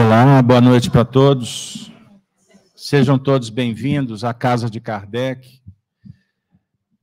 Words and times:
Olá, 0.00 0.40
boa 0.40 0.60
noite 0.60 0.88
para 0.88 1.04
todos. 1.04 1.90
Sejam 2.76 3.18
todos 3.18 3.50
bem-vindos 3.50 4.22
à 4.22 4.32
Casa 4.32 4.70
de 4.70 4.80
Kardec. 4.80 5.60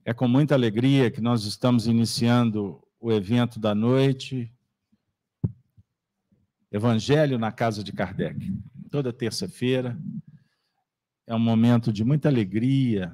É 0.02 0.14
com 0.14 0.26
muita 0.26 0.54
alegria 0.54 1.10
que 1.10 1.20
nós 1.20 1.44
estamos 1.44 1.86
iniciando 1.86 2.82
o 2.98 3.12
evento 3.12 3.60
da 3.60 3.74
noite, 3.74 4.50
Evangelho 6.72 7.38
na 7.38 7.52
Casa 7.52 7.84
de 7.84 7.92
Kardec. 7.92 8.50
Toda 8.90 9.12
terça-feira 9.12 9.94
é 11.26 11.34
um 11.34 11.38
momento 11.38 11.92
de 11.92 12.02
muita 12.02 12.30
alegria, 12.30 13.12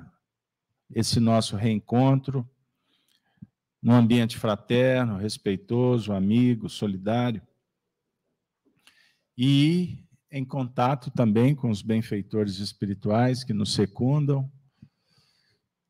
esse 0.95 1.19
nosso 1.19 1.57
reencontro, 1.57 2.49
num 3.83 3.95
ambiente 3.95 4.39
fraterno, 4.39 5.17
respeitoso, 5.17 6.13
amigo, 6.13 6.69
solidário 6.69 7.43
e 9.37 10.05
em 10.31 10.45
contato 10.45 11.11
também 11.11 11.55
com 11.55 11.71
os 11.71 11.83
benfeitores 11.83 12.59
espirituais 12.59 13.45
que 13.45 13.53
nos 13.53 13.75
secundam, 13.75 14.51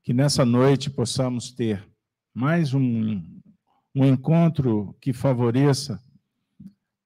que 0.02 0.12
nessa 0.12 0.44
noite 0.44 0.90
possamos 0.90 1.52
ter 1.52 1.88
mais 2.34 2.74
um, 2.74 3.22
um 3.94 4.04
encontro 4.04 4.96
que 5.00 5.12
favoreça 5.12 6.02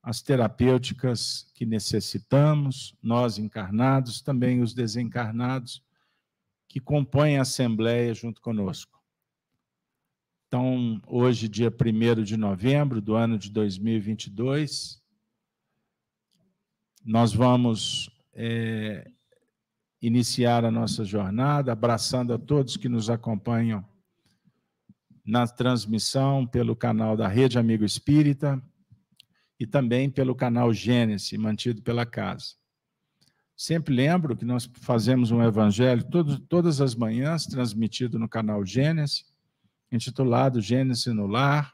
as 0.02 0.22
terapêuticas 0.22 1.50
que 1.52 1.66
necessitamos, 1.66 2.96
nós 3.02 3.38
encarnados, 3.38 4.20
também 4.20 4.62
os 4.62 4.72
desencarnados 4.72 5.82
que 6.68 6.80
compõem 6.80 7.38
a 7.38 7.42
Assembleia 7.42 8.14
junto 8.14 8.40
conosco. 8.40 9.02
Então, 10.46 11.02
hoje, 11.06 11.48
dia 11.48 11.70
1 11.70 12.22
de 12.22 12.36
novembro 12.36 13.00
do 13.00 13.14
ano 13.14 13.36
de 13.36 13.50
2022, 13.50 15.02
nós 17.06 17.32
vamos 17.32 18.10
é, 18.34 19.08
iniciar 20.02 20.64
a 20.64 20.72
nossa 20.72 21.04
jornada, 21.04 21.70
abraçando 21.70 22.34
a 22.34 22.38
todos 22.38 22.76
que 22.76 22.88
nos 22.88 23.08
acompanham 23.08 23.84
na 25.24 25.46
transmissão 25.46 26.44
pelo 26.44 26.74
canal 26.74 27.16
da 27.16 27.28
Rede 27.28 27.60
Amigo 27.60 27.84
Espírita 27.84 28.60
e 29.58 29.64
também 29.64 30.10
pelo 30.10 30.34
canal 30.34 30.72
Gênesis, 30.72 31.38
mantido 31.38 31.80
pela 31.80 32.04
casa. 32.04 32.56
Sempre 33.56 33.94
lembro 33.94 34.36
que 34.36 34.44
nós 34.44 34.68
fazemos 34.80 35.30
um 35.30 35.40
evangelho 35.40 36.02
todo, 36.10 36.40
todas 36.40 36.80
as 36.80 36.96
manhãs, 36.96 37.46
transmitido 37.46 38.18
no 38.18 38.28
canal 38.28 38.66
Gênesis, 38.66 39.24
intitulado 39.92 40.60
Gênesis 40.60 41.14
no 41.14 41.28
Lar. 41.28 41.72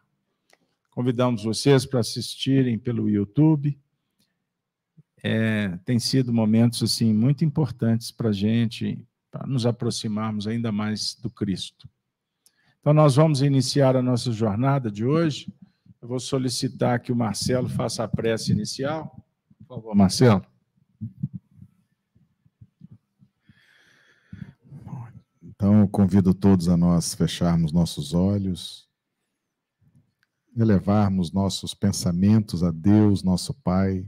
Convidamos 0.91 1.43
vocês 1.43 1.87
para 1.87 2.01
assistirem 2.01 2.79
pelo 2.79 3.09
YouTube 3.09 3.81
é, 5.23 5.79
tem 5.85 5.99
sido 5.99 6.33
momentos 6.33 6.83
assim 6.83 7.13
muito 7.15 7.45
importantes 7.45 8.11
para 8.11 8.31
a 8.31 8.33
gente, 8.33 9.07
para 9.31 9.47
nos 9.47 9.65
aproximarmos 9.65 10.47
ainda 10.47 10.73
mais 10.73 11.15
do 11.15 11.31
Cristo. 11.31 11.89
Então, 12.81 12.93
nós 12.93 13.15
vamos 13.15 13.43
iniciar 13.43 13.97
a 13.97 14.03
nossa 14.03 14.33
jornada 14.33 14.91
de 14.91 15.05
hoje. 15.05 15.53
Eu 16.01 16.09
vou 16.09 16.19
solicitar 16.19 17.01
que 17.01 17.13
o 17.13 17.17
Marcelo 17.17 17.69
faça 17.69 18.03
a 18.03 18.09
prece 18.09 18.51
inicial. 18.51 19.25
Por 19.59 19.77
favor, 19.77 19.95
Marcelo. 19.95 20.45
Então, 25.41 25.87
convido 25.87 26.35
todos 26.35 26.69
a 26.69 26.77
nós 26.77 27.15
fecharmos 27.15 27.71
nossos 27.71 28.13
olhos, 28.13 28.89
elevarmos 30.57 31.31
nossos 31.31 31.73
pensamentos 31.73 32.65
a 32.65 32.73
Deus, 32.73 33.23
nosso 33.23 33.55
Pai, 33.55 34.05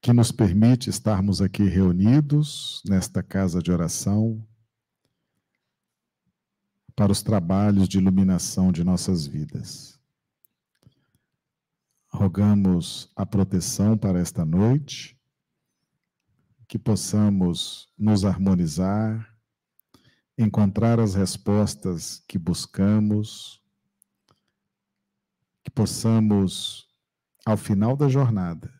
que 0.00 0.12
nos 0.12 0.30
permite 0.30 0.88
estarmos 0.88 1.42
aqui 1.42 1.64
reunidos 1.64 2.82
nesta 2.86 3.22
casa 3.22 3.60
de 3.60 3.72
oração 3.72 4.46
para 6.94 7.12
os 7.12 7.22
trabalhos 7.22 7.88
de 7.88 7.98
iluminação 7.98 8.72
de 8.72 8.84
nossas 8.84 9.26
vidas. 9.26 9.98
Rogamos 12.08 13.10
a 13.14 13.26
proteção 13.26 13.96
para 13.96 14.18
esta 14.18 14.44
noite, 14.44 15.16
que 16.66 16.78
possamos 16.78 17.88
nos 17.98 18.24
harmonizar, 18.24 19.32
encontrar 20.36 21.00
as 21.00 21.14
respostas 21.14 22.22
que 22.26 22.38
buscamos, 22.38 23.62
que 25.64 25.70
possamos, 25.70 26.88
ao 27.44 27.56
final 27.56 27.96
da 27.96 28.08
jornada, 28.08 28.77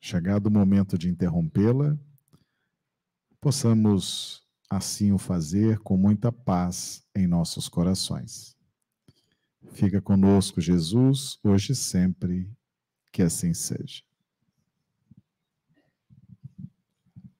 chegado 0.00 0.46
o 0.46 0.50
momento 0.50 0.96
de 0.96 1.08
interrompê-la, 1.08 1.96
possamos 3.40 4.42
assim 4.68 5.12
o 5.12 5.18
fazer 5.18 5.78
com 5.80 5.96
muita 5.96 6.32
paz 6.32 7.04
em 7.14 7.26
nossos 7.26 7.68
corações. 7.68 8.56
Fica 9.72 10.00
conosco, 10.00 10.60
Jesus, 10.60 11.38
hoje 11.44 11.72
e 11.72 11.76
sempre, 11.76 12.50
que 13.12 13.22
assim 13.22 13.52
seja. 13.52 14.02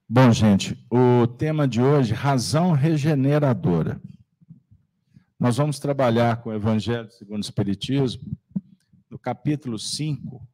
Bom, 0.08 0.32
gente, 0.32 0.76
o 0.90 1.26
tema 1.26 1.68
de 1.68 1.80
hoje, 1.80 2.12
razão 2.12 2.72
regeneradora. 2.72 4.00
Nós 5.38 5.56
vamos 5.56 5.78
trabalhar 5.78 6.42
com 6.42 6.50
o 6.50 6.52
Evangelho 6.52 7.10
segundo 7.12 7.38
o 7.38 7.46
Espiritismo, 7.46 8.36
no 9.08 9.18
capítulo 9.18 9.78
5, 9.78 10.46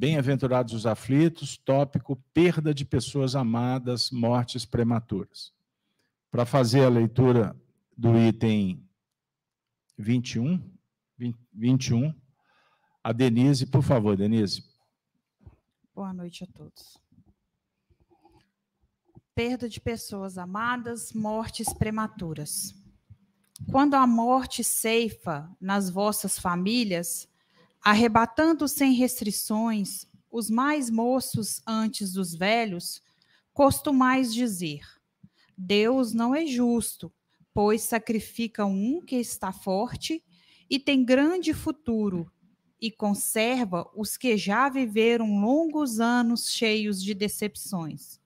Bem-aventurados 0.00 0.72
os 0.72 0.86
aflitos, 0.86 1.58
tópico 1.58 2.16
perda 2.32 2.72
de 2.72 2.86
pessoas 2.86 3.36
amadas, 3.36 4.10
mortes 4.10 4.64
prematuras. 4.64 5.52
Para 6.30 6.46
fazer 6.46 6.86
a 6.86 6.88
leitura 6.88 7.54
do 7.94 8.18
item 8.18 8.82
21, 9.98 10.58
21, 11.52 12.14
a 13.04 13.12
Denise, 13.12 13.66
por 13.66 13.82
favor, 13.82 14.16
Denise. 14.16 14.64
Boa 15.94 16.14
noite 16.14 16.44
a 16.44 16.46
todos. 16.46 16.96
Perda 19.34 19.68
de 19.68 19.82
pessoas 19.82 20.38
amadas, 20.38 21.12
mortes 21.12 21.74
prematuras. 21.74 22.74
Quando 23.70 23.92
a 23.96 24.06
morte 24.06 24.64
ceifa 24.64 25.54
nas 25.60 25.90
vossas 25.90 26.38
famílias, 26.38 27.29
arrebatando 27.82 28.68
sem 28.68 28.92
restrições 28.92 30.06
os 30.30 30.48
mais 30.48 30.90
moços 30.90 31.60
antes 31.66 32.12
dos 32.12 32.34
velhos, 32.34 33.02
costumais 33.52 34.32
dizer: 34.32 34.80
Deus 35.56 36.12
não 36.12 36.34
é 36.34 36.46
justo, 36.46 37.12
pois 37.52 37.82
sacrifica 37.82 38.64
um 38.64 39.00
que 39.00 39.16
está 39.16 39.52
forte 39.52 40.24
e 40.68 40.78
tem 40.78 41.04
grande 41.04 41.52
futuro, 41.52 42.30
e 42.80 42.90
conserva 42.90 43.90
os 43.94 44.16
que 44.16 44.36
já 44.36 44.68
viveram 44.68 45.40
longos 45.40 46.00
anos 46.00 46.50
cheios 46.50 47.02
de 47.02 47.12
decepções. 47.12 48.20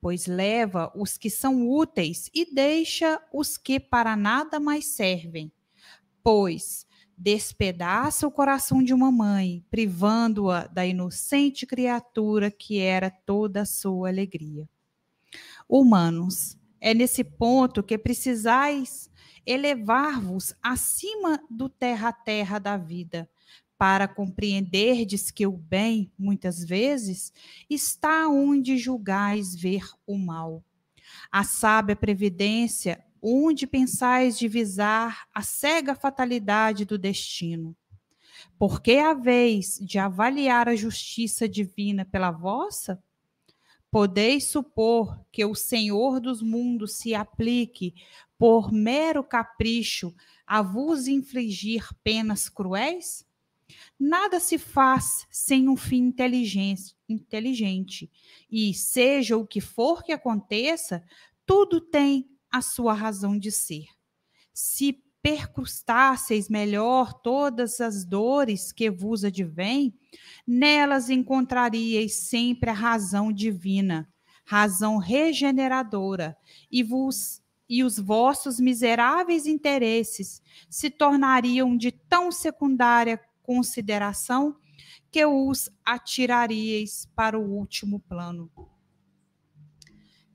Pois 0.00 0.26
leva 0.26 0.92
os 0.94 1.18
que 1.18 1.28
são 1.28 1.68
úteis 1.68 2.30
e 2.32 2.54
deixa 2.54 3.20
os 3.32 3.56
que 3.56 3.80
para 3.80 4.14
nada 4.14 4.60
mais 4.60 4.86
servem. 4.86 5.50
Pois 6.22 6.86
despedaça 7.18 8.26
o 8.26 8.30
coração 8.30 8.82
de 8.82 8.94
uma 8.94 9.10
mãe, 9.10 9.64
privando-a 9.68 10.68
da 10.68 10.86
inocente 10.86 11.66
criatura 11.66 12.48
que 12.48 12.78
era 12.78 13.10
toda 13.10 13.62
a 13.62 13.66
sua 13.66 14.08
alegria. 14.08 14.68
Humanos, 15.68 16.56
é 16.80 16.94
nesse 16.94 17.24
ponto 17.24 17.82
que 17.82 17.98
precisais 17.98 19.10
elevar-vos 19.44 20.54
acima 20.62 21.42
do 21.50 21.68
terra 21.68 22.12
terra 22.12 22.60
da 22.60 22.76
vida, 22.76 23.28
para 23.76 24.06
compreenderdes 24.06 25.30
que 25.30 25.46
o 25.46 25.52
bem, 25.52 26.12
muitas 26.18 26.64
vezes, 26.64 27.32
está 27.68 28.28
onde 28.28 28.76
julgais 28.76 29.54
ver 29.54 29.84
o 30.06 30.16
mal. 30.16 30.64
A 31.30 31.44
sábia 31.44 31.96
previdência 31.96 33.04
onde 33.22 33.66
pensais 33.66 34.38
divisar 34.38 35.26
a 35.34 35.42
cega 35.42 35.94
fatalidade 35.94 36.84
do 36.84 36.98
destino? 36.98 37.76
Porque 38.58 38.92
a 38.92 39.14
vez 39.14 39.78
de 39.80 39.98
avaliar 39.98 40.68
a 40.68 40.76
justiça 40.76 41.48
divina 41.48 42.04
pela 42.04 42.30
vossa? 42.30 43.02
Podeis 43.90 44.50
supor 44.50 45.24
que 45.32 45.44
o 45.44 45.54
Senhor 45.54 46.20
dos 46.20 46.42
mundos 46.42 46.96
se 46.96 47.14
aplique, 47.14 47.94
por 48.36 48.70
mero 48.72 49.24
capricho, 49.24 50.14
a 50.46 50.62
vos 50.62 51.08
infligir 51.08 51.88
penas 52.04 52.48
cruéis? 52.48 53.26
Nada 53.98 54.40
se 54.40 54.58
faz 54.58 55.26
sem 55.30 55.68
um 55.68 55.76
fim 55.76 56.04
inteligente, 56.04 56.94
inteligente, 57.08 58.10
e 58.50 58.72
seja 58.72 59.36
o 59.36 59.46
que 59.46 59.60
for 59.60 60.02
que 60.02 60.12
aconteça, 60.12 61.02
tudo 61.44 61.80
tem 61.80 62.28
a 62.50 62.60
sua 62.60 62.92
razão 62.92 63.38
de 63.38 63.50
ser. 63.50 63.86
Se 64.52 65.02
percrustasseis 65.22 66.48
melhor 66.48 67.12
todas 67.12 67.80
as 67.80 68.04
dores 68.04 68.72
que 68.72 68.90
vos 68.90 69.24
advêm, 69.24 69.94
nelas 70.46 71.10
encontraríeis 71.10 72.14
sempre 72.14 72.70
a 72.70 72.74
razão 72.74 73.32
divina, 73.32 74.08
razão 74.44 74.96
regeneradora, 74.96 76.36
e 76.70 76.82
vos 76.82 77.42
e 77.68 77.84
os 77.84 77.98
vossos 77.98 78.58
miseráveis 78.58 79.46
interesses 79.46 80.40
se 80.70 80.88
tornariam 80.88 81.76
de 81.76 81.92
tão 81.92 82.32
secundária 82.32 83.20
consideração 83.42 84.56
que 85.10 85.24
os 85.26 85.70
atiraríeis 85.84 87.06
para 87.14 87.38
o 87.38 87.42
último 87.42 88.00
plano. 88.00 88.50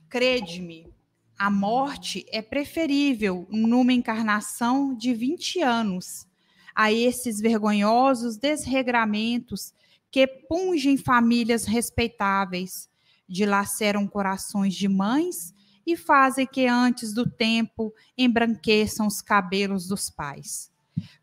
Crede-me, 0.07 0.93
a 1.37 1.49
morte 1.49 2.25
é 2.31 2.41
preferível 2.41 3.47
numa 3.49 3.93
encarnação 3.93 4.95
de 4.95 5.13
20 5.13 5.61
anos 5.61 6.27
a 6.75 6.91
esses 6.91 7.39
vergonhosos 7.39 8.37
desregramentos 8.37 9.73
que 10.09 10.27
pungem 10.27 10.97
famílias 10.97 11.65
respeitáveis, 11.65 12.89
dilaceram 13.27 14.07
corações 14.07 14.75
de 14.75 14.87
mães 14.87 15.53
e 15.85 15.97
fazem 15.97 16.47
que 16.47 16.65
antes 16.65 17.13
do 17.13 17.29
tempo 17.29 17.93
embranqueçam 18.17 19.07
os 19.07 19.21
cabelos 19.21 19.87
dos 19.87 20.09
pais. 20.09 20.71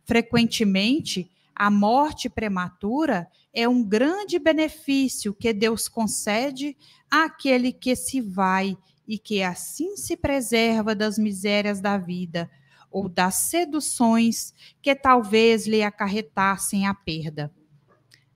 Frequentemente, 0.05 1.31
a 1.55 1.71
morte 1.71 2.29
prematura 2.29 3.29
é 3.53 3.69
um 3.69 3.83
grande 3.83 4.39
benefício 4.39 5.35
que 5.35 5.53
Deus 5.53 5.89
concede 5.89 6.77
àquele 7.11 7.73
que 7.73 7.97
se 7.97 8.21
vai 8.21 8.77
e 9.11 9.19
que 9.19 9.43
assim 9.43 9.97
se 9.97 10.17
preserva 10.17 10.95
das 10.95 11.19
misérias 11.19 11.81
da 11.81 11.99
vida 11.99 12.49
ou 12.89 13.09
das 13.09 13.35
seduções 13.35 14.55
que 14.81 14.95
talvez 14.95 15.67
lhe 15.67 15.83
acarretassem 15.83 16.87
a 16.87 16.95
perda. 16.95 17.53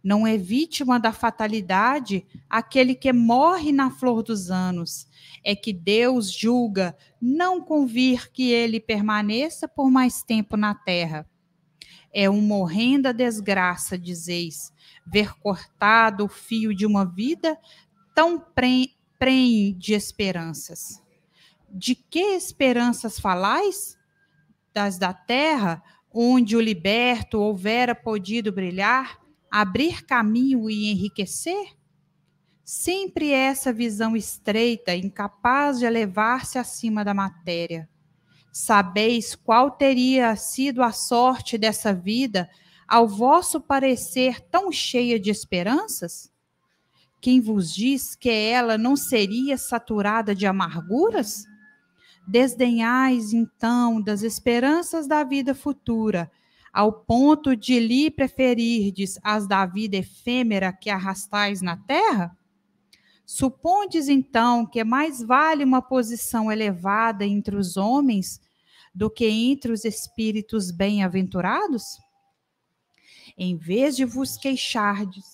Não 0.02 0.26
é 0.26 0.36
vítima 0.36 0.98
da 0.98 1.12
fatalidade 1.12 2.26
aquele 2.50 2.96
que 2.96 3.12
morre 3.12 3.70
na 3.70 3.88
flor 3.88 4.24
dos 4.24 4.50
anos. 4.50 5.06
É 5.44 5.54
que 5.54 5.72
Deus 5.72 6.32
julga 6.32 6.96
não 7.22 7.60
convir 7.60 8.32
que 8.32 8.50
ele 8.50 8.80
permaneça 8.80 9.68
por 9.68 9.88
mais 9.92 10.24
tempo 10.24 10.56
na 10.56 10.74
terra. 10.74 11.24
É 12.12 12.28
uma 12.28 12.56
horrenda 12.56 13.14
desgraça, 13.14 13.96
dizeis, 13.96 14.72
ver 15.06 15.38
cortado 15.38 16.24
o 16.24 16.28
fio 16.28 16.74
de 16.74 16.84
uma 16.84 17.04
vida 17.04 17.56
tão 18.12 18.40
pre 18.40 18.93
prenhe 19.24 19.72
de 19.72 19.94
esperanças. 19.94 21.02
De 21.70 21.94
que 21.94 22.34
esperanças 22.34 23.18
falais? 23.18 23.96
Das 24.74 24.98
da 24.98 25.14
terra, 25.14 25.82
onde 26.12 26.54
o 26.54 26.60
liberto 26.60 27.40
houvera 27.40 27.94
podido 27.94 28.52
brilhar, 28.52 29.18
abrir 29.50 30.04
caminho 30.04 30.68
e 30.68 30.92
enriquecer? 30.92 31.74
Sempre 32.62 33.30
essa 33.30 33.72
visão 33.72 34.14
estreita, 34.14 34.94
incapaz 34.94 35.78
de 35.78 35.86
elevar-se 35.86 36.58
acima 36.58 37.02
da 37.02 37.14
matéria. 37.14 37.88
Sabeis 38.52 39.34
qual 39.34 39.70
teria 39.70 40.36
sido 40.36 40.82
a 40.82 40.92
sorte 40.92 41.56
dessa 41.56 41.94
vida, 41.94 42.46
ao 42.86 43.08
vosso 43.08 43.58
parecer 43.58 44.38
tão 44.50 44.70
cheia 44.70 45.18
de 45.18 45.30
esperanças? 45.30 46.33
Quem 47.24 47.40
vos 47.40 47.72
diz 47.72 48.14
que 48.14 48.28
ela 48.28 48.76
não 48.76 48.94
seria 48.96 49.56
saturada 49.56 50.34
de 50.34 50.44
amarguras? 50.44 51.46
Desdenhais, 52.28 53.32
então, 53.32 53.98
das 53.98 54.22
esperanças 54.22 55.06
da 55.08 55.24
vida 55.24 55.54
futura, 55.54 56.30
ao 56.70 56.92
ponto 56.92 57.56
de 57.56 57.80
lhe 57.80 58.10
preferirdes 58.10 59.18
as 59.22 59.48
da 59.48 59.64
vida 59.64 59.96
efêmera 59.96 60.70
que 60.70 60.90
arrastais 60.90 61.62
na 61.62 61.78
terra? 61.78 62.36
Supondes, 63.24 64.10
então, 64.10 64.66
que 64.66 64.84
mais 64.84 65.22
vale 65.22 65.64
uma 65.64 65.80
posição 65.80 66.52
elevada 66.52 67.24
entre 67.24 67.56
os 67.56 67.78
homens 67.78 68.38
do 68.94 69.08
que 69.08 69.26
entre 69.26 69.72
os 69.72 69.86
espíritos 69.86 70.70
bem-aventurados? 70.70 71.84
Em 73.34 73.56
vez 73.56 73.96
de 73.96 74.04
vos 74.04 74.36
queixardes 74.36 75.33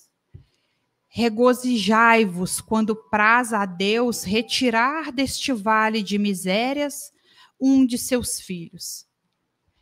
Regozijai-vos 1.12 2.60
quando 2.60 2.94
praz 2.94 3.52
a 3.52 3.66
Deus 3.66 4.22
retirar 4.22 5.10
deste 5.10 5.52
vale 5.52 6.02
de 6.02 6.16
misérias 6.18 7.12
um 7.60 7.84
de 7.84 7.98
seus 7.98 8.40
filhos. 8.40 9.06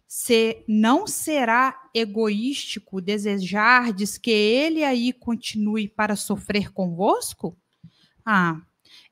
Se 0.07 0.65
não 0.67 1.07
será 1.07 1.79
egoístico 1.95 2.99
desejardes 3.03 4.17
que 4.17 4.31
ele 4.31 4.83
aí 4.83 5.13
continue 5.13 5.87
para 5.87 6.17
sofrer 6.17 6.73
convosco? 6.73 7.55
Ah, 8.25 8.63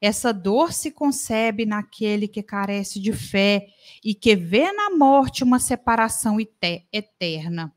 essa 0.00 0.32
dor 0.32 0.72
se 0.72 0.90
concebe 0.90 1.66
naquele 1.66 2.26
que 2.26 2.42
carece 2.42 2.98
de 2.98 3.12
fé 3.12 3.66
e 4.02 4.14
que 4.14 4.34
vê 4.34 4.72
na 4.72 4.88
morte 4.88 5.44
uma 5.44 5.58
separação 5.58 6.38
eterna. 6.40 7.74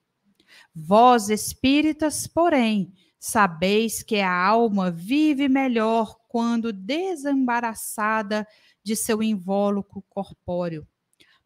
Vós, 0.74 1.30
espíritas, 1.30 2.26
porém, 2.26 2.94
Sabeis 3.20 4.02
que 4.02 4.22
a 4.22 4.34
alma 4.34 4.90
vive 4.90 5.50
melhor 5.50 6.18
quando 6.30 6.72
desembaraçada 6.72 8.48
de 8.82 8.96
seu 8.96 9.22
invólucro 9.22 10.02
corpóreo. 10.04 10.88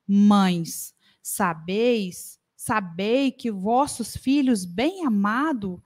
Mães, 0.08 0.94
sabeis, 1.22 2.40
sabei 2.56 3.32
que 3.32 3.52
vossos 3.52 4.16
filhos 4.16 4.66
bem 4.66 5.06
amados 5.06 5.80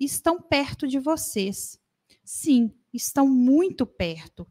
estão 0.00 0.40
perto 0.40 0.88
de 0.88 0.98
vocês. 0.98 1.78
Sim, 2.24 2.72
estão 2.92 3.28
muito 3.28 3.84
perto. 3.86 4.46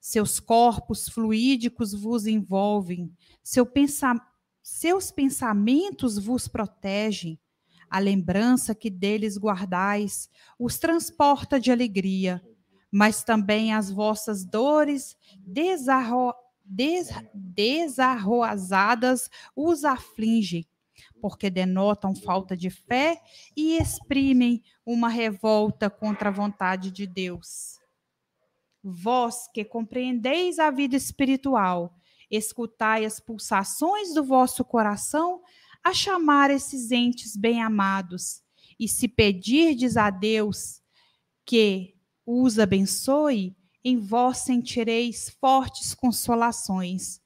Seus 0.00 0.38
corpos 0.38 1.08
fluídicos 1.08 1.94
vos 1.94 2.26
envolvem, 2.26 3.14
seu 3.42 3.64
pensa 3.64 4.14
seus 4.62 5.10
pensamentos 5.10 6.18
vos 6.18 6.46
protegem, 6.46 7.38
a 7.90 7.98
lembrança 7.98 8.72
que 8.72 8.88
deles 8.88 9.36
guardais 9.36 10.30
os 10.56 10.78
transporta 10.78 11.58
de 11.58 11.72
alegria, 11.72 12.40
mas 12.90 13.24
também 13.24 13.74
as 13.74 13.90
vossas 13.90 14.44
dores 14.44 15.16
desarro, 15.40 16.32
des, 16.64 17.10
desarroazadas 17.34 19.28
os 19.56 19.84
afligem, 19.84 20.64
porque 21.20 21.50
denotam 21.50 22.14
falta 22.14 22.56
de 22.56 22.70
fé 22.70 23.20
e 23.56 23.76
exprimem 23.76 24.62
uma 24.86 25.08
revolta 25.08 25.90
contra 25.90 26.28
a 26.28 26.32
vontade 26.32 26.92
de 26.92 27.08
Deus. 27.08 27.80
Vós 28.82 29.48
que 29.52 29.64
compreendeis 29.64 30.58
a 30.58 30.70
vida 30.70 30.96
espiritual, 30.96 31.94
escutai 32.30 33.04
as 33.04 33.18
pulsações 33.18 34.14
do 34.14 34.22
vosso 34.22 34.64
coração 34.64 35.42
a 35.84 35.92
chamar 35.92 36.50
esses 36.50 36.90
entes 36.90 37.36
bem-amados. 37.36 38.42
E 38.78 38.88
se 38.88 39.08
pedirdes 39.08 39.96
a 39.96 40.10
Deus 40.10 40.80
que 41.44 41.94
os 42.24 42.58
abençoe, 42.58 43.56
em 43.84 43.98
vós 43.98 44.38
sentireis 44.38 45.30
fortes 45.40 45.94
consolações, 45.94 47.20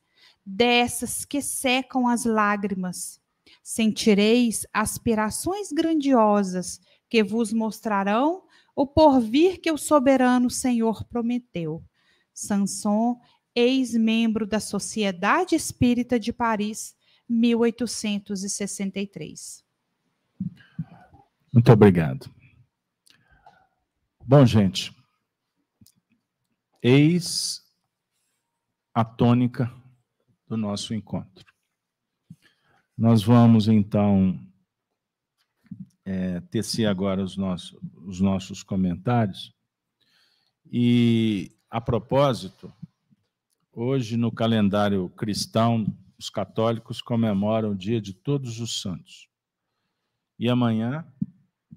dessas 0.44 1.24
que 1.24 1.40
secam 1.40 2.06
as 2.06 2.24
lágrimas. 2.24 3.20
Sentireis 3.62 4.66
aspirações 4.72 5.72
grandiosas 5.72 6.80
que 7.08 7.22
vos 7.22 7.52
mostrarão 7.52 8.42
o 8.74 8.86
porvir 8.86 9.60
que 9.60 9.70
o 9.70 9.78
soberano 9.78 10.50
Senhor 10.50 11.04
prometeu. 11.04 11.82
Sanson, 12.32 13.20
ex-membro 13.54 14.46
da 14.46 14.58
Sociedade 14.58 15.54
Espírita 15.54 16.18
de 16.18 16.32
Paris, 16.32 16.94
1863. 17.28 19.64
Muito 21.52 21.72
obrigado. 21.72 22.32
Bom, 24.26 24.46
gente, 24.46 24.96
eis 26.82 27.62
a 28.92 29.04
tônica 29.04 29.72
do 30.48 30.56
nosso 30.56 30.94
encontro. 30.94 31.44
Nós 32.96 33.22
vamos, 33.22 33.68
então, 33.68 34.40
é, 36.04 36.40
tecer 36.40 36.86
agora 36.86 37.22
os 37.22 37.36
nossos, 37.36 37.78
os 38.06 38.20
nossos 38.20 38.62
comentários. 38.62 39.52
E, 40.70 41.50
a 41.68 41.80
propósito, 41.80 42.72
hoje 43.72 44.16
no 44.16 44.30
calendário 44.30 45.08
cristão 45.10 45.86
os 46.18 46.30
católicos 46.30 47.02
comemoram 47.02 47.72
o 47.72 47.76
dia 47.76 48.00
de 48.00 48.12
todos 48.12 48.60
os 48.60 48.80
santos. 48.80 49.28
E 50.38 50.48
amanhã 50.48 51.06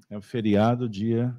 é 0.10 0.18
o 0.18 0.22
feriado, 0.22 0.88
dia 0.88 1.36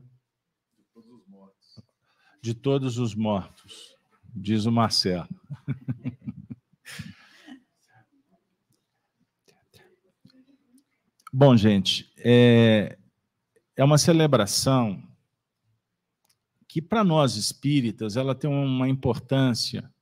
de 2.41 2.55
todos 2.55 2.99
os 2.99 3.15
mortos, 3.15 3.97
diz 4.35 4.65
o 4.65 4.73
Marcelo. 4.73 5.29
Bom, 11.33 11.57
gente, 11.57 12.11
é, 12.19 12.99
é 13.77 13.85
uma 13.85 13.99
celebração 13.99 15.03
que, 16.67 16.81
para 16.81 17.05
nós 17.05 17.37
espíritas, 17.37 18.17
ela 18.17 18.35
tem 18.35 18.49
uma 18.49 18.89
importância 18.89 19.93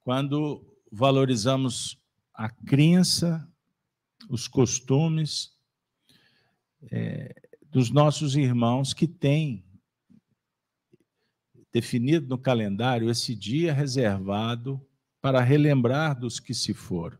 quando 0.00 0.64
valorizamos 0.94 2.00
a 2.32 2.48
crença, 2.48 3.46
os 4.28 4.46
costumes 4.46 5.58
é, 6.90 7.34
dos 7.68 7.90
nossos 7.90 8.36
irmãos 8.36 8.94
que 8.94 9.08
têm 9.08 9.64
definido 11.72 12.28
no 12.28 12.38
calendário 12.38 13.10
esse 13.10 13.34
dia 13.34 13.72
reservado 13.72 14.80
para 15.20 15.40
relembrar 15.40 16.16
dos 16.16 16.38
que 16.38 16.54
se 16.54 16.72
foram. 16.72 17.18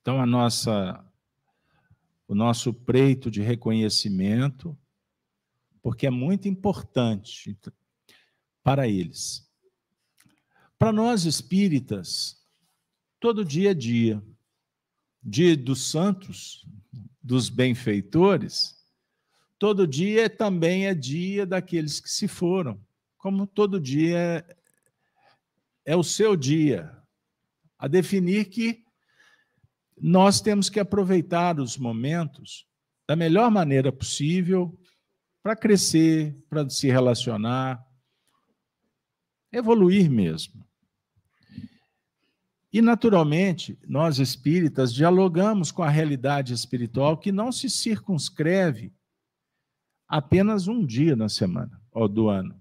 Então, 0.00 0.18
a 0.18 0.24
nossa, 0.24 1.04
o 2.26 2.34
nosso 2.34 2.72
preito 2.72 3.30
de 3.30 3.42
reconhecimento, 3.42 4.76
porque 5.82 6.06
é 6.06 6.10
muito 6.10 6.48
importante 6.48 7.54
para 8.62 8.88
eles. 8.88 9.51
Para 10.82 10.90
nós 10.90 11.26
espíritas, 11.26 12.44
todo 13.20 13.44
dia 13.44 13.70
é 13.70 13.74
dia. 13.74 14.20
Dia 15.22 15.56
dos 15.56 15.88
santos, 15.88 16.66
dos 17.22 17.48
benfeitores, 17.48 18.84
todo 19.60 19.86
dia 19.86 20.28
também 20.28 20.88
é 20.88 20.92
dia 20.92 21.46
daqueles 21.46 22.00
que 22.00 22.10
se 22.10 22.26
foram. 22.26 22.84
Como 23.16 23.46
todo 23.46 23.78
dia 23.80 24.44
é, 25.84 25.94
o 25.94 26.02
seu 26.02 26.34
dia. 26.34 26.92
A 27.78 27.86
definir 27.86 28.46
que 28.46 28.84
nós 29.96 30.40
temos 30.40 30.68
que 30.68 30.80
aproveitar 30.80 31.60
os 31.60 31.78
momentos 31.78 32.66
da 33.06 33.14
melhor 33.14 33.52
maneira 33.52 33.92
possível 33.92 34.76
para 35.44 35.54
crescer, 35.54 36.36
para 36.50 36.68
se 36.68 36.88
relacionar, 36.88 37.86
evoluir 39.52 40.10
mesmo. 40.10 40.71
E, 42.72 42.80
naturalmente, 42.80 43.78
nós 43.86 44.18
espíritas 44.18 44.94
dialogamos 44.94 45.70
com 45.70 45.82
a 45.82 45.90
realidade 45.90 46.54
espiritual 46.54 47.18
que 47.18 47.30
não 47.30 47.52
se 47.52 47.68
circunscreve 47.68 48.92
apenas 50.08 50.68
um 50.68 50.84
dia 50.84 51.14
na 51.14 51.28
semana 51.28 51.80
ou 51.90 52.08
do 52.08 52.28
ano. 52.28 52.58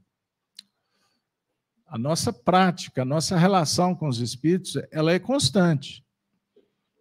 A 1.88 1.98
nossa 1.98 2.34
prática, 2.34 3.04
a 3.04 3.06
nossa 3.06 3.38
relação 3.38 3.96
com 3.96 4.08
os 4.08 4.20
espíritos, 4.20 4.76
ela 4.92 5.14
é 5.14 5.20
constante. 5.20 6.06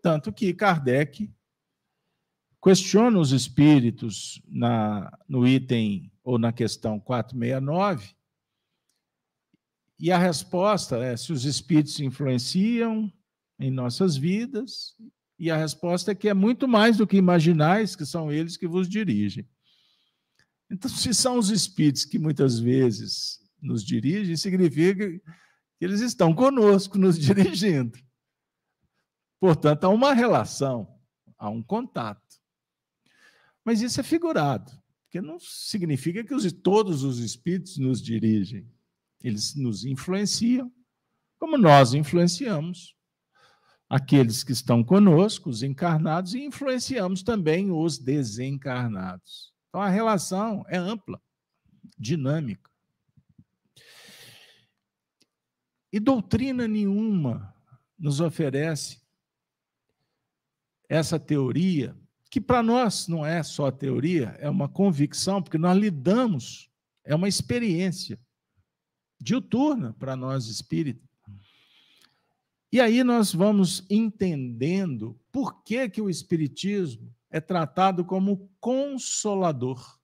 Tanto 0.02 0.33
que 0.33 0.55
Kardec 0.55 1.33
questiona 2.62 3.19
os 3.19 3.33
espíritos 3.33 4.40
na, 4.47 5.17
no 5.29 5.47
item 5.47 6.12
ou 6.23 6.38
na 6.38 6.52
questão 6.52 7.00
469, 7.00 8.14
e 10.00 10.11
a 10.11 10.16
resposta 10.16 10.97
é 10.97 11.14
se 11.14 11.30
os 11.30 11.45
espíritos 11.45 12.00
influenciam 12.00 13.12
em 13.59 13.71
nossas 13.71 14.16
vidas, 14.16 14.97
e 15.38 15.50
a 15.50 15.57
resposta 15.57 16.12
é 16.12 16.14
que 16.14 16.28
é 16.28 16.35
muito 16.35 16.66
mais 16.66 16.97
do 16.97 17.07
que 17.07 17.19
imaginais, 17.19 17.95
que 17.95 18.07
são 18.07 18.33
eles 18.33 18.57
que 18.57 18.66
vos 18.66 18.88
dirigem. 18.88 19.47
Então, 20.71 20.90
se 20.90 21.12
são 21.12 21.37
os 21.37 21.50
espíritos 21.50 22.07
que 22.07 22.19
muitas 22.19 22.59
vezes 22.59 23.40
nos 23.61 23.85
dirigem, 23.85 24.37
significa 24.37 25.11
que 25.11 25.85
eles 25.85 26.00
estão 26.00 26.35
conosco, 26.35 26.97
nos 26.97 27.19
dirigindo. 27.21 27.99
Portanto, 29.38 29.85
há 29.85 29.88
uma 29.90 30.14
relação, 30.14 30.99
há 31.37 31.50
um 31.50 31.62
contato. 31.62 32.40
Mas 33.62 33.83
isso 33.83 34.00
é 34.00 34.02
figurado, 34.02 34.73
porque 35.02 35.21
não 35.21 35.38
significa 35.38 36.25
que 36.25 36.35
os, 36.35 36.50
todos 36.52 37.02
os 37.02 37.19
espíritos 37.19 37.76
nos 37.76 38.00
dirigem. 38.00 38.66
Eles 39.23 39.55
nos 39.55 39.85
influenciam, 39.85 40.73
como 41.39 41.59
nós 41.59 41.95
influenciamos 41.95 42.97
aqueles 43.89 44.45
que 44.45 44.53
estão 44.53 44.85
conosco, 44.85 45.50
os 45.50 45.62
encarnados, 45.62 46.35
e 46.35 46.45
influenciamos 46.45 47.23
também 47.23 47.73
os 47.73 47.99
desencarnados. 47.99 49.53
Então 49.69 49.81
a 49.81 49.89
relação 49.89 50.65
é 50.69 50.77
ampla, 50.77 51.21
dinâmica. 51.99 52.71
E 55.93 55.99
doutrina 55.99 56.69
nenhuma 56.69 57.53
nos 57.99 58.21
oferece 58.21 59.03
essa 60.89 61.19
teoria 61.19 61.97
que 62.31 62.41
para 62.41 62.62
nós 62.62 63.09
não 63.09 63.27
é 63.27 63.43
só 63.43 63.73
teoria, 63.73 64.37
é 64.39 64.49
uma 64.49 64.69
convicção, 64.69 65.43
porque 65.43 65.59
nós 65.59 65.77
lidamos, 65.77 66.71
é 67.05 67.12
uma 67.12 67.27
experiência 67.27 68.21
diuturna 69.21 69.95
para 69.99 70.17
nós 70.17 70.47
espíritas. 70.47 71.09
E 72.73 72.81
aí 72.81 73.03
nós 73.03 73.33
vamos 73.33 73.85
entendendo 73.91 75.19
por 75.33 75.62
que, 75.62 75.89
que 75.89 76.00
o 76.00 76.09
espiritismo 76.09 77.12
é 77.31 77.41
tratado 77.41 78.05
como 78.05 78.49
consolador. 78.61 79.99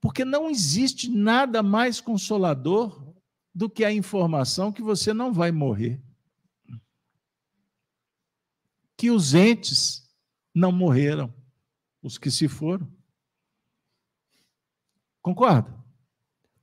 Porque 0.00 0.24
não 0.24 0.48
existe 0.48 1.10
nada 1.10 1.62
mais 1.62 2.00
consolador 2.00 3.12
do 3.52 3.68
que 3.68 3.84
a 3.84 3.92
informação 3.92 4.72
que 4.72 4.82
você 4.82 5.12
não 5.12 5.32
vai 5.32 5.50
morrer 5.50 6.00
que 8.96 9.10
os 9.10 9.34
entes 9.34 10.08
não 10.54 10.72
morreram, 10.72 11.32
os 12.02 12.16
que 12.16 12.30
se 12.30 12.48
foram. 12.48 12.90
Concorda? 15.20 15.84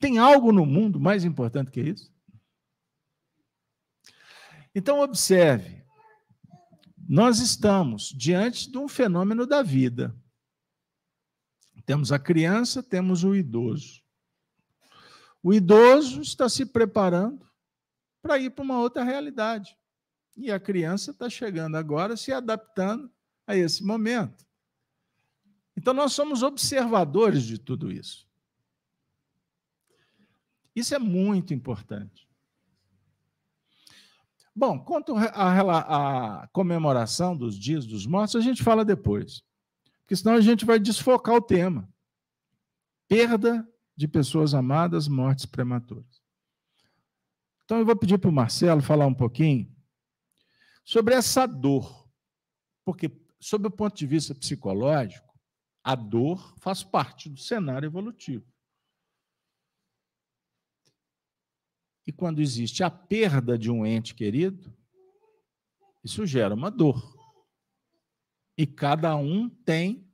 Tem 0.03 0.17
algo 0.17 0.51
no 0.51 0.65
mundo 0.65 0.99
mais 0.99 1.23
importante 1.23 1.71
que 1.71 1.79
isso? 1.79 2.13
Então, 4.75 4.99
observe: 4.99 5.81
nós 7.07 7.39
estamos 7.39 8.09
diante 8.09 8.69
de 8.69 8.77
um 8.77 8.89
fenômeno 8.89 9.47
da 9.47 9.63
vida. 9.63 10.13
Temos 11.85 12.11
a 12.11 12.19
criança, 12.19 12.83
temos 12.83 13.23
o 13.23 13.33
idoso. 13.33 14.03
O 15.41 15.53
idoso 15.53 16.19
está 16.19 16.49
se 16.49 16.65
preparando 16.65 17.49
para 18.21 18.37
ir 18.37 18.49
para 18.49 18.65
uma 18.65 18.81
outra 18.81 19.05
realidade. 19.05 19.73
E 20.35 20.51
a 20.51 20.59
criança 20.59 21.11
está 21.11 21.29
chegando 21.29 21.77
agora 21.77 22.17
se 22.17 22.33
adaptando 22.33 23.09
a 23.47 23.55
esse 23.55 23.81
momento. 23.85 24.45
Então, 25.77 25.93
nós 25.93 26.11
somos 26.11 26.43
observadores 26.43 27.43
de 27.43 27.57
tudo 27.57 27.89
isso. 27.89 28.27
Isso 30.75 30.95
é 30.95 30.99
muito 30.99 31.53
importante. 31.53 32.27
Bom, 34.55 34.79
quanto 34.79 35.15
à 35.15 36.47
comemoração 36.53 37.35
dos 37.35 37.57
dias 37.57 37.85
dos 37.85 38.05
mortos, 38.05 38.35
a 38.35 38.41
gente 38.41 38.61
fala 38.61 38.85
depois. 38.85 39.43
Porque 40.01 40.15
senão 40.15 40.35
a 40.35 40.41
gente 40.41 40.63
vai 40.65 40.79
desfocar 40.79 41.35
o 41.35 41.41
tema. 41.41 41.89
Perda 43.07 43.67
de 43.95 44.07
pessoas 44.07 44.53
amadas, 44.53 45.07
mortes 45.07 45.45
prematuras. 45.45 46.21
Então 47.65 47.79
eu 47.79 47.85
vou 47.85 47.95
pedir 47.95 48.17
para 48.17 48.29
o 48.29 48.33
Marcelo 48.33 48.81
falar 48.81 49.07
um 49.07 49.13
pouquinho 49.13 49.73
sobre 50.83 51.15
essa 51.15 51.47
dor. 51.47 52.07
Porque, 52.85 53.11
sob 53.39 53.67
o 53.67 53.71
ponto 53.71 53.95
de 53.95 54.05
vista 54.05 54.35
psicológico, 54.35 55.33
a 55.83 55.95
dor 55.95 56.53
faz 56.59 56.83
parte 56.83 57.29
do 57.29 57.39
cenário 57.39 57.87
evolutivo. 57.87 58.45
E 62.05 62.11
quando 62.11 62.41
existe 62.41 62.83
a 62.83 62.91
perda 62.91 63.57
de 63.57 63.71
um 63.71 63.85
ente 63.85 64.13
querido, 64.13 64.75
isso 66.03 66.25
gera 66.25 66.53
uma 66.53 66.69
dor. 66.69 67.17
E 68.57 68.67
cada 68.67 69.15
um 69.15 69.49
tem, 69.49 70.05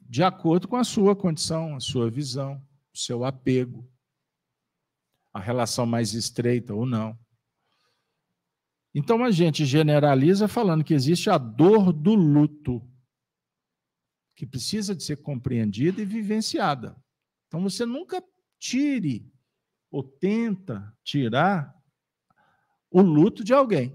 de 0.00 0.22
acordo 0.22 0.68
com 0.68 0.76
a 0.76 0.84
sua 0.84 1.14
condição, 1.14 1.74
a 1.74 1.80
sua 1.80 2.10
visão, 2.10 2.64
o 2.94 2.96
seu 2.96 3.24
apego, 3.24 3.90
a 5.32 5.40
relação 5.40 5.84
mais 5.84 6.14
estreita 6.14 6.72
ou 6.72 6.86
não. 6.86 7.18
Então 8.94 9.22
a 9.22 9.30
gente 9.30 9.66
generaliza 9.66 10.48
falando 10.48 10.82
que 10.84 10.94
existe 10.94 11.28
a 11.28 11.36
dor 11.36 11.92
do 11.92 12.14
luto, 12.14 12.82
que 14.34 14.46
precisa 14.46 14.94
de 14.94 15.02
ser 15.02 15.16
compreendida 15.16 16.00
e 16.00 16.06
vivenciada. 16.06 16.96
Então 17.46 17.62
você 17.62 17.84
nunca 17.84 18.22
tire 18.58 19.30
ou 19.90 20.02
tenta 20.02 20.96
tirar 21.02 21.74
o 22.90 23.00
luto 23.00 23.42
de 23.42 23.52
alguém. 23.52 23.94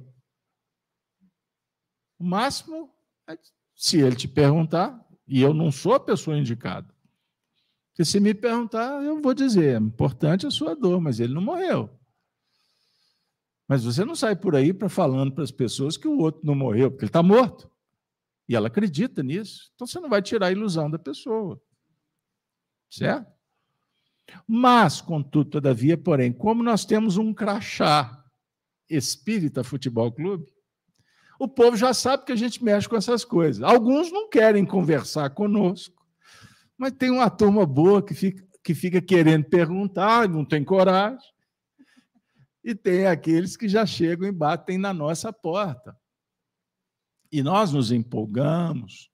O 2.20 2.24
máximo 2.24 2.94
é 3.28 3.38
se 3.76 4.00
ele 4.00 4.16
te 4.16 4.28
perguntar, 4.28 5.06
e 5.28 5.42
eu 5.42 5.54
não 5.54 5.72
sou 5.72 5.94
a 5.94 6.00
pessoa 6.00 6.38
indicada. 6.38 6.94
Porque 7.90 8.06
se 8.06 8.20
me 8.20 8.34
perguntar, 8.34 9.04
eu 9.04 9.22
vou 9.22 9.34
dizer, 9.34 9.76
é 9.76 9.78
importante 9.78 10.48
a 10.48 10.52
sua 10.52 10.76
dor, 10.76 11.00
mas 11.00 11.20
ele 11.20 11.34
não 11.34 11.42
morreu. 11.42 11.90
Mas 13.68 13.84
você 13.84 14.04
não 14.04 14.16
sai 14.16 14.36
por 14.36 14.56
aí 14.56 14.74
para 14.74 14.90
falando 14.90 15.34
para 15.34 15.44
as 15.44 15.52
pessoas 15.52 15.96
que 15.96 16.08
o 16.08 16.18
outro 16.18 16.42
não 16.44 16.56
morreu, 16.56 16.90
porque 16.92 17.06
ele 17.06 17.10
está 17.10 17.24
morto. 17.24 17.70
E 18.48 18.56
ela 18.56 18.68
acredita 18.68 19.24
nisso. 19.24 19.72
Então 19.76 19.88
você 19.88 20.00
não 20.00 20.10
vai 20.10 20.22
tirar 20.22 20.48
a 20.48 20.52
ilusão 20.52 20.90
da 20.90 21.00
pessoa. 21.00 21.62
Certo? 22.90 23.32
Mas, 24.48 25.02
contudo, 25.02 25.52
todavia, 25.52 25.98
porém, 25.98 26.32
como 26.32 26.64
nós 26.64 26.86
temos 26.86 27.18
um 27.18 27.34
crachá 27.34 28.24
espírita 28.90 29.64
futebol 29.64 30.12
clube, 30.12 30.46
o 31.40 31.48
povo 31.48 31.76
já 31.76 31.94
sabe 31.94 32.26
que 32.26 32.32
a 32.32 32.36
gente 32.36 32.64
mexe 32.64 32.88
com 32.88 32.96
essas 32.96 33.26
coisas. 33.26 33.62
Alguns 33.64 34.12
não 34.12 34.30
querem 34.30 34.66
conversar 34.66 35.30
conosco, 35.32 36.06
mas 36.78 36.94
tem 36.94 37.10
uma 37.10 37.30
turma 37.30 37.66
boa 37.66 38.04
que 38.04 38.14
fica, 38.14 38.46
que 38.64 38.74
fica 38.74 39.02
querendo 39.02 39.46
perguntar, 39.46 40.30
não 40.30 40.46
tem 40.46 40.64
coragem. 40.64 41.34
E 42.64 42.74
tem 42.74 43.08
aqueles 43.08 43.58
que 43.58 43.68
já 43.68 43.86
chegam 43.86 44.28
e 44.28 44.32
batem 44.32 44.78
na 44.78 44.94
nossa 44.94 45.34
porta. 45.34 45.98
E 47.30 47.44
nós 47.44 47.74
nos 47.74 47.92
empolgamos, 47.92 49.10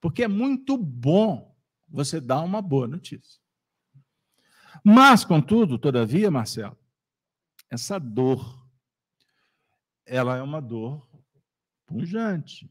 porque 0.00 0.22
é 0.22 0.28
muito 0.28 0.76
bom 0.76 1.52
você 1.88 2.20
dar 2.20 2.42
uma 2.42 2.62
boa 2.62 2.86
notícia. 2.86 3.40
Mas, 4.84 5.24
contudo, 5.24 5.78
todavia, 5.78 6.30
Marcelo, 6.30 6.78
essa 7.70 7.98
dor, 7.98 8.66
ela 10.06 10.36
é 10.36 10.42
uma 10.42 10.60
dor 10.60 11.08
punjante. 11.86 12.70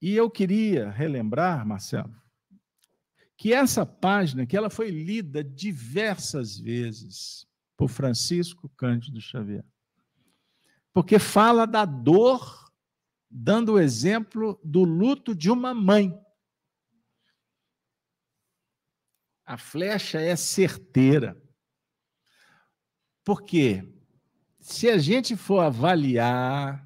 E 0.00 0.14
eu 0.14 0.30
queria 0.30 0.90
relembrar, 0.90 1.66
Marcelo, 1.66 2.14
que 3.36 3.52
essa 3.52 3.84
página, 3.84 4.46
que 4.46 4.56
ela 4.56 4.70
foi 4.70 4.90
lida 4.90 5.44
diversas 5.44 6.58
vezes 6.58 7.46
por 7.76 7.88
Francisco 7.88 8.68
Cândido 8.76 9.20
Xavier. 9.20 9.64
Porque 10.92 11.18
fala 11.18 11.66
da 11.66 11.84
dor, 11.84 12.72
dando 13.30 13.74
o 13.74 13.78
exemplo 13.78 14.58
do 14.64 14.82
luto 14.84 15.34
de 15.34 15.50
uma 15.50 15.74
mãe. 15.74 16.18
A 19.46 19.56
flecha 19.56 20.20
é 20.20 20.34
certeira. 20.34 21.40
Porque 23.24 23.88
se 24.58 24.90
a 24.90 24.98
gente 24.98 25.36
for 25.36 25.60
avaliar 25.60 26.84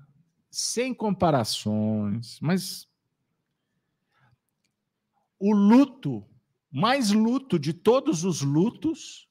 sem 0.50 0.92
comparações, 0.92 2.38
mas 2.40 2.86
o 5.38 5.54
luto, 5.54 6.28
mais 6.70 7.10
luto 7.10 7.58
de 7.58 7.72
todos 7.72 8.24
os 8.24 8.42
lutos, 8.42 9.26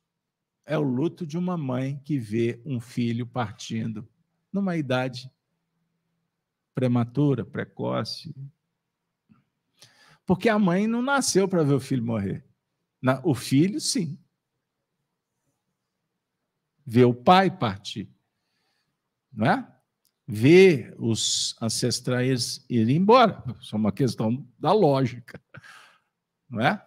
é 0.65 0.75
o 0.75 0.81
luto 0.81 1.27
de 1.27 1.37
uma 1.37 1.55
mãe 1.55 1.99
que 2.03 2.17
vê 2.17 2.59
um 2.65 2.79
filho 2.79 3.27
partindo 3.27 4.09
numa 4.51 4.75
idade 4.75 5.31
prematura, 6.73 7.45
precoce. 7.45 8.33
Porque 10.25 10.49
a 10.49 10.57
mãe 10.57 10.87
não 10.87 11.01
nasceu 11.03 11.47
para 11.47 11.63
ver 11.63 11.73
o 11.73 11.79
filho 11.79 12.03
morrer. 12.03 12.48
O 13.23 13.33
filho, 13.33 13.79
sim. 13.79 14.17
Vê 16.85 17.03
o 17.03 17.13
pai 17.13 17.49
partir. 17.49 18.09
Não 19.31 19.45
é? 19.45 19.67
Ver 20.27 20.93
os 20.97 21.55
ancestrais 21.61 22.65
irem 22.69 22.97
embora. 22.97 23.43
Isso 23.61 23.75
é 23.75 23.77
uma 23.79 23.91
questão 23.91 24.45
da 24.59 24.71
lógica. 24.71 25.41
Não 26.49 26.59
é? 26.61 26.85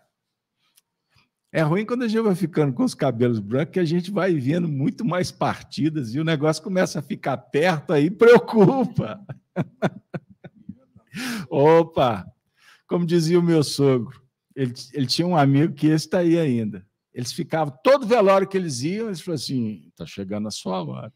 É 1.54 1.60
ruim 1.60 1.84
quando 1.84 2.02
a 2.02 2.08
gente 2.08 2.22
vai 2.22 2.34
ficando 2.34 2.72
com 2.72 2.82
os 2.82 2.94
cabelos 2.94 3.38
brancos, 3.38 3.74
que 3.74 3.80
a 3.80 3.84
gente 3.84 4.10
vai 4.10 4.32
vendo 4.34 4.66
muito 4.66 5.04
mais 5.04 5.30
partidas 5.30 6.14
e 6.14 6.18
o 6.18 6.24
negócio 6.24 6.62
começa 6.62 6.98
a 6.98 7.02
ficar 7.02 7.36
perto 7.36 7.92
aí, 7.92 8.10
preocupa. 8.10 9.20
Opa! 11.50 12.26
Como 12.86 13.04
dizia 13.04 13.38
o 13.38 13.42
meu 13.42 13.62
sogro, 13.62 14.21
ele, 14.54 14.72
ele 14.92 15.06
tinha 15.06 15.26
um 15.26 15.36
amigo 15.36 15.74
que 15.74 15.86
está 15.88 16.18
aí 16.18 16.38
ainda. 16.38 16.86
Eles 17.12 17.32
ficavam, 17.32 17.76
todo 17.82 18.06
velório 18.06 18.48
que 18.48 18.56
eles 18.56 18.82
iam, 18.82 19.06
eles 19.06 19.20
falavam 19.20 19.42
assim: 19.42 19.88
está 19.88 20.06
chegando 20.06 20.48
a 20.48 20.50
sua 20.50 20.82
hora. 20.82 21.12